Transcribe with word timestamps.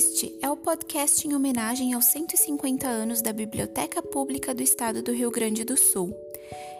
Este 0.00 0.34
é 0.40 0.48
o 0.48 0.56
podcast 0.56 1.28
em 1.28 1.34
homenagem 1.34 1.92
aos 1.92 2.06
150 2.06 2.88
anos 2.88 3.20
da 3.20 3.34
Biblioteca 3.34 4.00
Pública 4.02 4.54
do 4.54 4.62
Estado 4.62 5.02
do 5.02 5.12
Rio 5.12 5.30
Grande 5.30 5.62
do 5.62 5.76
Sul. 5.76 6.16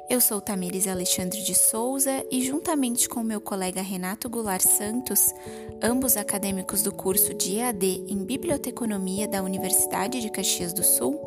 Eu 0.09 0.23
sou 0.23 0.41
Tamires 0.41 0.89
Alexandre 0.89 1.43
de 1.43 1.55
Souza 1.55 2.25
e, 2.31 2.43
juntamente 2.43 3.11
com 3.11 3.23
meu 3.23 3.39
colega 3.39 3.83
Renato 3.83 4.31
Goulart 4.31 4.63
Santos, 4.63 5.35
ambos 5.83 6.17
acadêmicos 6.17 6.81
do 6.81 6.95
curso 6.95 7.35
de 7.35 7.57
EAD 7.57 8.07
em 8.09 8.25
Biblioteconomia 8.25 9.29
da 9.29 9.43
Universidade 9.43 10.19
de 10.23 10.31
Caxias 10.31 10.73
do 10.73 10.83
Sul, 10.83 11.21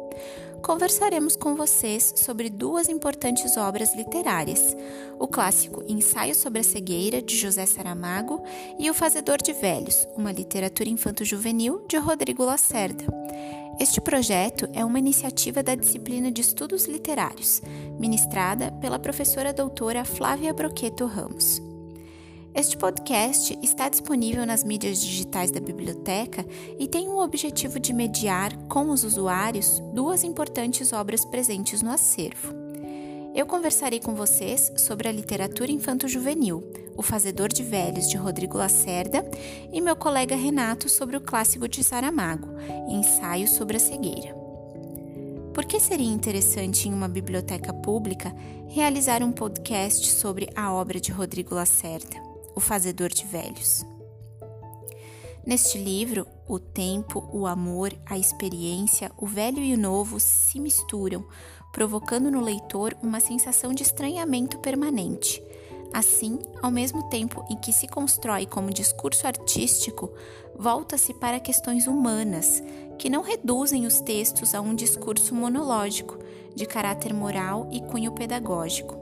conversaremos 0.64 1.36
com 1.36 1.56
vocês 1.56 2.14
sobre 2.16 2.50
duas 2.50 2.88
importantes 2.88 3.58
obras 3.58 3.94
literárias: 3.96 4.76
o 5.20 5.28
clássico 5.28 5.84
Ensaio 5.88 6.34
sobre 6.34 6.62
a 6.62 6.64
Cegueira, 6.64 7.22
de 7.22 7.38
José 7.38 7.66
Saramago, 7.66 8.42
e 8.80 8.90
O 8.90 8.94
Fazedor 8.94 9.38
de 9.42 9.54
Velhos, 9.54 10.08
uma 10.16 10.32
literatura 10.32 10.90
infanto-juvenil, 10.90 11.86
de 11.88 11.98
Rodrigo 11.98 12.44
Lacerda. 12.44 13.06
Este 13.80 14.00
projeto 14.00 14.70
é 14.74 14.86
uma 14.86 15.00
iniciativa 15.00 15.62
da 15.62 15.76
disciplina 15.76 16.32
de 16.32 16.42
Estudos 16.42 16.86
Literários, 16.86 17.62
ministrada 18.00 18.72
pela 18.74 19.00
professora 19.00 19.52
doutora 19.52 20.06
Flávia 20.06 20.54
Broqueto 20.54 21.06
Ramos. 21.06 21.73
Este 22.56 22.78
podcast 22.78 23.58
está 23.64 23.90
disponível 23.90 24.46
nas 24.46 24.64
mídias 24.64 25.02
digitais 25.02 25.50
da 25.50 25.60
biblioteca 25.60 26.46
e 26.78 26.88
tem 26.88 27.08
o 27.08 27.18
objetivo 27.18 27.80
de 27.80 27.92
mediar 27.92 28.56
com 28.68 28.92
os 28.92 29.04
usuários 29.04 29.80
duas 29.92 30.24
importantes 30.24 30.94
obras 30.94 31.26
presentes 31.26 31.82
no 31.82 31.90
acervo. 31.90 32.54
Eu 33.34 33.48
conversarei 33.48 34.00
com 34.00 34.14
vocês 34.14 34.72
sobre 34.78 35.08
a 35.08 35.12
literatura 35.12 35.72
infanto-juvenil, 35.72 36.64
O 36.96 37.02
Fazedor 37.02 37.50
de 37.50 37.64
Velhos, 37.64 38.08
de 38.08 38.18
Rodrigo 38.18 38.60
Lacerda, 38.60 39.28
e 39.72 39.82
meu 39.82 39.96
colega 39.96 40.36
Renato 40.36 40.88
sobre 40.88 41.18
o 41.18 41.22
clássico 41.22 41.68
de 41.68 41.84
Saramago, 41.84 42.50
Ensaio 42.88 43.48
sobre 43.48 43.78
a 43.78 43.80
Cegueira. 43.80 44.32
Por 45.56 45.66
que 45.66 45.80
seria 45.80 46.14
interessante 46.14 46.88
em 46.88 46.94
uma 46.94 47.08
biblioteca 47.08 47.74
pública 47.74 48.32
realizar 48.68 49.24
um 49.24 49.32
podcast 49.32 50.12
sobre 50.12 50.48
a 50.56 50.72
obra 50.72 51.00
de 51.00 51.12
Rodrigo 51.12 51.56
Lacerda? 51.56 52.33
O 52.56 52.60
fazedor 52.60 53.10
de 53.10 53.26
velhos. 53.26 53.86
Neste 55.46 55.78
livro, 55.78 56.26
o 56.48 56.58
tempo, 56.58 57.30
o 57.34 57.46
amor, 57.46 57.94
a 58.06 58.18
experiência, 58.18 59.12
o 59.18 59.26
velho 59.26 59.60
e 59.60 59.74
o 59.74 59.78
novo 59.78 60.18
se 60.20 60.58
misturam, 60.60 61.26
provocando 61.74 62.32
no 62.32 62.40
leitor 62.40 62.96
uma 63.04 63.20
sensação 63.20 63.74
de 63.74 63.84
estranhamento 63.84 64.58
permanente. 64.60 65.44
Assim, 65.94 66.40
ao 66.62 66.72
mesmo 66.72 67.10
tempo 67.10 67.46
em 67.50 67.58
que 67.58 67.74
se 67.74 67.88
constrói 67.88 68.46
como 68.46 68.74
discurso 68.74 69.28
artístico, 69.28 70.12
volta-se 70.58 71.14
para 71.14 71.40
questões 71.40 71.88
humanas, 71.88 72.64
que 72.98 73.10
não 73.10 73.22
reduzem 73.22 73.86
os 73.86 74.00
textos 74.00 74.56
a 74.56 74.62
um 74.62 74.74
discurso 74.74 75.36
monológico, 75.36 76.18
de 76.56 76.66
caráter 76.66 77.14
moral 77.14 77.68
e 77.72 77.82
cunho 77.82 78.12
pedagógico. 78.12 78.98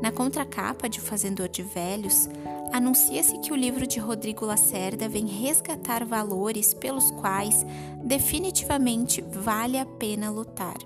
Na 0.00 0.12
contracapa 0.12 0.88
de 0.88 1.00
Fazendor 1.00 1.48
de 1.48 1.62
Velhos, 1.62 2.28
anuncia-se 2.72 3.38
que 3.38 3.52
o 3.52 3.56
livro 3.56 3.86
de 3.86 3.98
Rodrigo 3.98 4.44
Lacerda 4.44 5.08
vem 5.08 5.26
resgatar 5.26 6.04
valores 6.04 6.74
pelos 6.74 7.10
quais 7.12 7.64
definitivamente 8.02 9.20
vale 9.22 9.78
a 9.78 9.86
pena 9.86 10.30
lutar. 10.30 10.76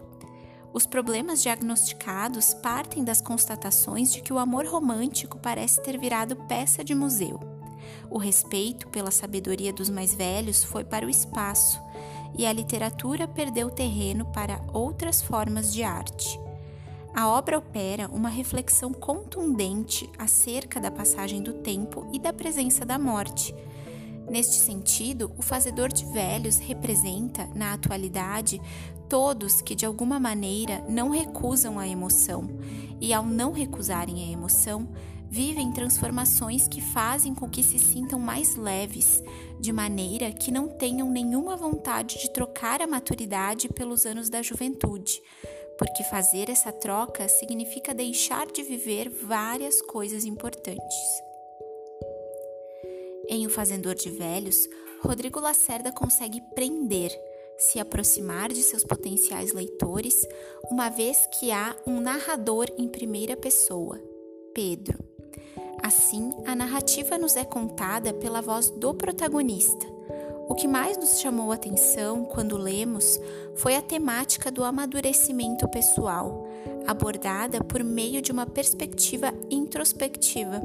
Os 0.72 0.86
problemas 0.86 1.42
diagnosticados 1.42 2.54
partem 2.54 3.02
das 3.02 3.20
constatações 3.20 4.12
de 4.12 4.20
que 4.20 4.32
o 4.32 4.38
amor 4.38 4.66
romântico 4.66 5.38
parece 5.38 5.82
ter 5.82 5.98
virado 5.98 6.36
peça 6.36 6.84
de 6.84 6.94
museu. 6.94 7.40
O 8.10 8.18
respeito 8.18 8.86
pela 8.88 9.10
sabedoria 9.10 9.72
dos 9.72 9.88
mais 9.88 10.14
velhos 10.14 10.62
foi 10.62 10.84
para 10.84 11.06
o 11.06 11.10
espaço 11.10 11.80
e 12.36 12.46
a 12.46 12.52
literatura 12.52 13.26
perdeu 13.26 13.70
terreno 13.70 14.26
para 14.26 14.60
outras 14.72 15.22
formas 15.22 15.72
de 15.72 15.82
arte. 15.82 16.38
A 17.18 17.26
obra 17.26 17.58
opera 17.58 18.08
uma 18.12 18.28
reflexão 18.28 18.92
contundente 18.92 20.08
acerca 20.16 20.80
da 20.80 20.88
passagem 20.88 21.42
do 21.42 21.52
tempo 21.52 22.08
e 22.12 22.18
da 22.20 22.32
presença 22.32 22.86
da 22.86 22.96
morte. 22.96 23.52
Neste 24.30 24.60
sentido, 24.60 25.32
o 25.36 25.42
Fazedor 25.42 25.88
de 25.88 26.04
Velhos 26.12 26.58
representa, 26.58 27.44
na 27.56 27.72
atualidade, 27.72 28.60
todos 29.08 29.60
que 29.60 29.74
de 29.74 29.84
alguma 29.84 30.20
maneira 30.20 30.84
não 30.88 31.10
recusam 31.10 31.76
a 31.76 31.88
emoção 31.88 32.48
e, 33.00 33.12
ao 33.12 33.26
não 33.26 33.50
recusarem 33.50 34.22
a 34.22 34.30
emoção, 34.30 34.88
vivem 35.28 35.72
transformações 35.72 36.68
que 36.68 36.80
fazem 36.80 37.34
com 37.34 37.50
que 37.50 37.64
se 37.64 37.80
sintam 37.80 38.20
mais 38.20 38.54
leves, 38.54 39.24
de 39.58 39.72
maneira 39.72 40.30
que 40.30 40.52
não 40.52 40.68
tenham 40.68 41.10
nenhuma 41.10 41.56
vontade 41.56 42.16
de 42.20 42.32
trocar 42.32 42.80
a 42.80 42.86
maturidade 42.86 43.68
pelos 43.68 44.06
anos 44.06 44.30
da 44.30 44.40
juventude 44.40 45.20
porque 45.78 46.02
fazer 46.02 46.50
essa 46.50 46.72
troca 46.72 47.28
significa 47.28 47.94
deixar 47.94 48.46
de 48.46 48.62
viver 48.64 49.08
várias 49.08 49.80
coisas 49.80 50.24
importantes. 50.24 51.22
Em 53.28 53.46
O 53.46 53.50
Fazendor 53.50 53.94
de 53.94 54.10
Velhos, 54.10 54.68
Rodrigo 55.02 55.38
Lacerda 55.38 55.92
consegue 55.92 56.40
prender, 56.54 57.12
se 57.56 57.78
aproximar 57.78 58.48
de 58.48 58.62
seus 58.62 58.82
potenciais 58.82 59.52
leitores, 59.52 60.26
uma 60.70 60.88
vez 60.88 61.26
que 61.38 61.52
há 61.52 61.76
um 61.86 62.00
narrador 62.00 62.66
em 62.76 62.88
primeira 62.88 63.36
pessoa, 63.36 64.00
Pedro. 64.52 64.98
Assim, 65.82 66.30
a 66.44 66.56
narrativa 66.56 67.16
nos 67.16 67.36
é 67.36 67.44
contada 67.44 68.12
pela 68.12 68.40
voz 68.40 68.70
do 68.70 68.92
protagonista 68.94 69.97
o 70.48 70.54
que 70.54 70.66
mais 70.66 70.96
nos 70.96 71.20
chamou 71.20 71.52
a 71.52 71.56
atenção 71.56 72.24
quando 72.24 72.56
lemos 72.56 73.20
foi 73.56 73.76
a 73.76 73.82
temática 73.82 74.50
do 74.50 74.64
amadurecimento 74.64 75.68
pessoal, 75.68 76.48
abordada 76.86 77.62
por 77.62 77.84
meio 77.84 78.22
de 78.22 78.32
uma 78.32 78.46
perspectiva 78.46 79.32
introspectiva. 79.50 80.62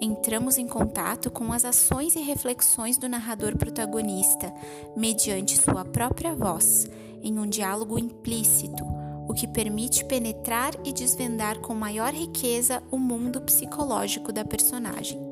Entramos 0.00 0.58
em 0.58 0.66
contato 0.66 1.30
com 1.30 1.52
as 1.52 1.64
ações 1.64 2.16
e 2.16 2.20
reflexões 2.20 2.98
do 2.98 3.08
narrador 3.08 3.56
protagonista, 3.56 4.52
mediante 4.96 5.56
sua 5.56 5.84
própria 5.84 6.34
voz, 6.34 6.88
em 7.22 7.38
um 7.38 7.46
diálogo 7.46 7.98
implícito, 7.98 8.84
o 9.28 9.34
que 9.34 9.46
permite 9.46 10.04
penetrar 10.04 10.72
e 10.84 10.92
desvendar 10.92 11.60
com 11.60 11.74
maior 11.74 12.12
riqueza 12.12 12.82
o 12.90 12.98
mundo 12.98 13.40
psicológico 13.42 14.32
da 14.32 14.44
personagem. 14.44 15.27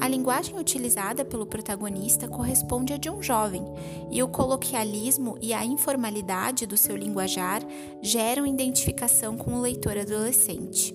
A 0.00 0.08
linguagem 0.08 0.58
utilizada 0.58 1.24
pelo 1.24 1.46
protagonista 1.46 2.28
corresponde 2.28 2.92
à 2.92 2.96
de 2.96 3.10
um 3.10 3.22
jovem, 3.22 3.62
e 4.10 4.22
o 4.22 4.28
coloquialismo 4.28 5.36
e 5.40 5.52
a 5.52 5.64
informalidade 5.64 6.66
do 6.66 6.76
seu 6.76 6.96
linguajar 6.96 7.62
geram 8.02 8.46
identificação 8.46 9.36
com 9.36 9.54
o 9.54 9.60
leitor 9.60 9.96
adolescente. 9.96 10.94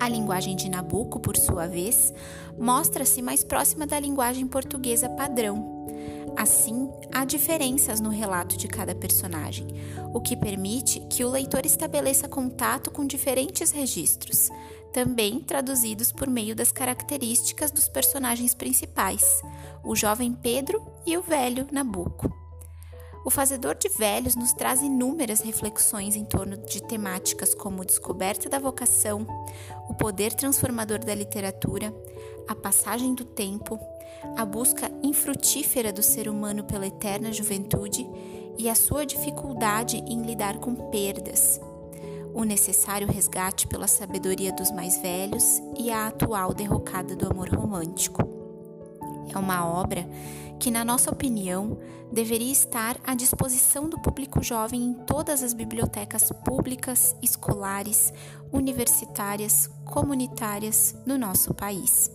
A 0.00 0.08
linguagem 0.08 0.54
de 0.54 0.68
Nabucco, 0.68 1.18
por 1.18 1.36
sua 1.36 1.66
vez, 1.66 2.12
mostra-se 2.58 3.22
mais 3.22 3.42
próxima 3.42 3.86
da 3.86 3.98
linguagem 3.98 4.46
portuguesa 4.46 5.08
padrão. 5.08 5.73
Assim, 6.36 6.90
há 7.12 7.24
diferenças 7.24 8.00
no 8.00 8.10
relato 8.10 8.56
de 8.56 8.66
cada 8.66 8.94
personagem, 8.94 9.68
o 10.12 10.20
que 10.20 10.36
permite 10.36 11.00
que 11.08 11.24
o 11.24 11.30
leitor 11.30 11.64
estabeleça 11.64 12.28
contato 12.28 12.90
com 12.90 13.06
diferentes 13.06 13.70
registros, 13.70 14.50
também 14.92 15.40
traduzidos 15.40 16.10
por 16.10 16.28
meio 16.28 16.54
das 16.54 16.72
características 16.72 17.70
dos 17.70 17.88
personagens 17.88 18.52
principais, 18.54 19.42
o 19.84 19.94
jovem 19.94 20.32
Pedro 20.32 20.84
e 21.06 21.16
o 21.16 21.22
velho 21.22 21.66
Nabucco. 21.70 22.32
O 23.24 23.30
Fazedor 23.30 23.74
de 23.74 23.88
Velhos 23.88 24.36
nos 24.36 24.52
traz 24.52 24.82
inúmeras 24.82 25.40
reflexões 25.40 26.14
em 26.14 26.24
torno 26.26 26.58
de 26.58 26.82
temáticas 26.82 27.54
como 27.54 27.84
descoberta 27.84 28.50
da 28.50 28.58
vocação, 28.58 29.26
o 29.88 29.94
poder 29.94 30.34
transformador 30.34 30.98
da 30.98 31.14
literatura, 31.14 31.94
a 32.46 32.54
passagem 32.54 33.14
do 33.14 33.24
tempo, 33.24 33.80
a 34.36 34.44
busca 34.44 34.90
infrutífera 35.02 35.92
do 35.92 36.02
ser 36.02 36.28
humano 36.28 36.64
pela 36.64 36.86
eterna 36.86 37.32
juventude 37.32 38.06
e 38.56 38.68
a 38.68 38.74
sua 38.74 39.04
dificuldade 39.04 39.96
em 40.06 40.22
lidar 40.22 40.58
com 40.58 40.74
perdas, 40.90 41.60
o 42.34 42.42
necessário 42.42 43.06
resgate 43.06 43.66
pela 43.68 43.86
sabedoria 43.86 44.52
dos 44.52 44.72
mais 44.72 44.98
velhos 44.98 45.62
e 45.78 45.90
a 45.90 46.08
atual 46.08 46.52
derrocada 46.52 47.14
do 47.14 47.30
amor 47.30 47.48
romântico. 47.48 48.22
É 49.32 49.38
uma 49.38 49.66
obra 49.66 50.06
que, 50.58 50.70
na 50.70 50.84
nossa 50.84 51.10
opinião, 51.10 51.78
deveria 52.12 52.50
estar 52.50 52.96
à 53.04 53.14
disposição 53.14 53.88
do 53.88 54.00
público 54.00 54.42
jovem 54.42 54.82
em 54.82 54.94
todas 54.94 55.42
as 55.42 55.54
bibliotecas 55.54 56.30
públicas, 56.44 57.14
escolares, 57.22 58.12
universitárias, 58.52 59.70
comunitárias 59.84 60.94
do 61.06 61.16
nosso 61.16 61.54
país. 61.54 62.10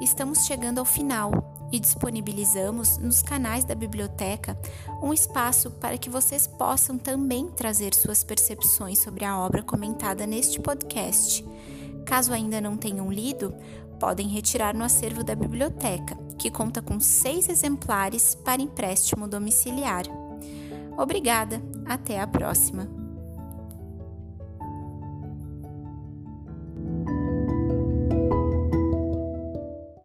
Estamos 0.00 0.46
chegando 0.46 0.78
ao 0.78 0.84
final 0.84 1.32
e 1.72 1.80
disponibilizamos 1.80 2.98
nos 2.98 3.20
canais 3.20 3.64
da 3.64 3.74
biblioteca 3.74 4.56
um 5.02 5.12
espaço 5.12 5.70
para 5.72 5.98
que 5.98 6.08
vocês 6.08 6.46
possam 6.46 6.96
também 6.96 7.48
trazer 7.48 7.94
suas 7.94 8.22
percepções 8.22 9.00
sobre 9.00 9.24
a 9.24 9.38
obra 9.38 9.62
comentada 9.62 10.26
neste 10.26 10.60
podcast. 10.60 11.44
Caso 12.06 12.32
ainda 12.32 12.60
não 12.60 12.76
tenham 12.76 13.10
lido, 13.10 13.54
podem 13.98 14.28
retirar 14.28 14.74
no 14.74 14.84
acervo 14.84 15.24
da 15.24 15.34
biblioteca, 15.34 16.16
que 16.38 16.50
conta 16.50 16.80
com 16.80 17.00
seis 17.00 17.48
exemplares 17.48 18.34
para 18.34 18.62
empréstimo 18.62 19.28
domiciliar. 19.28 20.04
Obrigada, 20.96 21.60
até 21.84 22.20
a 22.20 22.26
próxima! 22.26 22.97